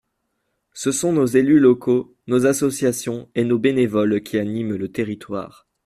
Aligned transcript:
Ce 0.73 0.91
sont 0.91 1.13
nos 1.13 1.27
élus 1.27 1.59
locaux, 1.59 2.15
nos 2.25 2.47
associations 2.47 3.29
et 3.35 3.43
nos 3.43 3.59
bénévoles 3.59 4.23
qui 4.23 4.39
animent 4.39 4.75
le 4.75 4.91
territoire. 4.91 5.67